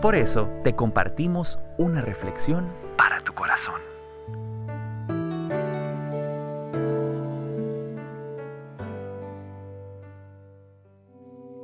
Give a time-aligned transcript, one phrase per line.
[0.00, 3.80] Por eso te compartimos una reflexión para tu corazón.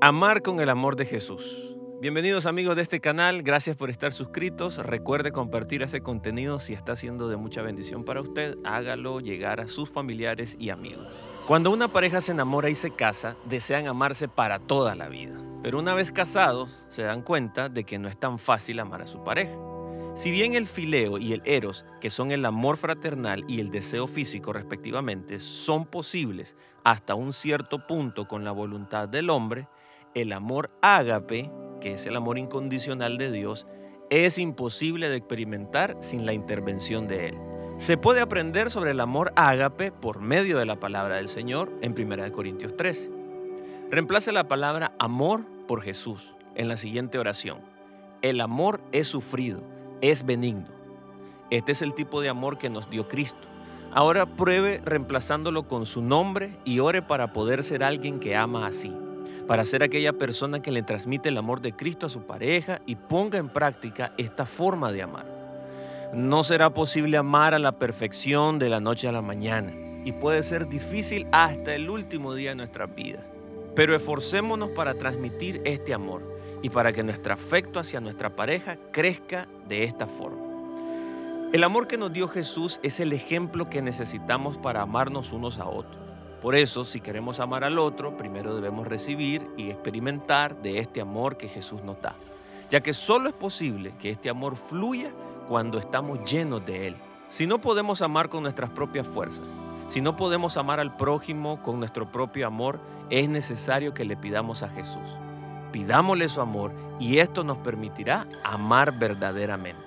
[0.01, 1.77] Amar con el amor de Jesús.
[2.01, 4.79] Bienvenidos amigos de este canal, gracias por estar suscritos.
[4.79, 9.69] Recuerde compartir este contenido si está siendo de mucha bendición para usted, hágalo llegar a
[9.69, 11.07] sus familiares y amigos.
[11.47, 15.54] Cuando una pareja se enamora y se casa, desean amarse para toda la vida.
[15.65, 19.07] Pero una vez casados, se dan cuenta de que no es tan fácil amar a
[19.07, 19.57] su pareja.
[20.15, 24.07] Si bien el fileo y el eros, que son el amor fraternal y el deseo
[24.07, 29.67] físico respectivamente, son posibles hasta un cierto punto con la voluntad del hombre,
[30.15, 33.67] el amor ágape que es el amor incondicional de Dios,
[34.11, 37.39] es imposible de experimentar sin la intervención de Él.
[37.79, 41.93] Se puede aprender sobre el amor ágape por medio de la palabra del Señor en
[41.99, 43.11] 1 Corintios 13.
[43.91, 47.59] Reemplace la palabra amor por Jesús en la siguiente oración.
[48.23, 49.61] El amor es sufrido,
[50.01, 50.69] es benigno.
[51.51, 53.49] Este es el tipo de amor que nos dio Cristo.
[53.93, 58.95] Ahora pruebe reemplazándolo con su nombre y ore para poder ser alguien que ama así
[59.47, 62.97] para ser aquella persona que le transmite el amor de Cristo a su pareja y
[62.97, 65.27] ponga en práctica esta forma de amar.
[66.15, 69.73] No será posible amar a la perfección de la noche a la mañana
[70.05, 73.27] y puede ser difícil hasta el último día de nuestras vidas.
[73.75, 76.23] Pero esforcémonos para transmitir este amor
[76.63, 80.45] y para que nuestro afecto hacia nuestra pareja crezca de esta forma.
[81.53, 85.67] El amor que nos dio Jesús es el ejemplo que necesitamos para amarnos unos a
[85.67, 86.03] otros.
[86.43, 91.37] Por eso, si queremos amar al otro, primero debemos recibir y experimentar de este amor
[91.37, 92.17] que Jesús nos da,
[92.71, 95.11] ya que solo es posible que este amor fluya
[95.49, 96.97] cuando estamos llenos de Él.
[97.29, 99.47] Si no podemos amar con nuestras propias fuerzas,
[99.87, 102.81] si no podemos amar al prójimo con nuestro propio amor,
[103.11, 105.03] es necesario que le pidamos a Jesús.
[105.73, 109.83] Pidámosle su amor y esto nos permitirá amar verdaderamente.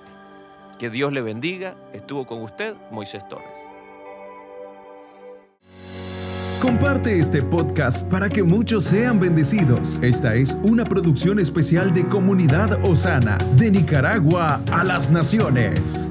[0.78, 1.74] Que Dios le bendiga.
[1.92, 3.48] Estuvo con usted Moisés Torres.
[6.60, 9.98] Comparte este podcast para que muchos sean bendecidos.
[10.02, 16.10] Esta es una producción especial de Comunidad Osana, de Nicaragua a las Naciones.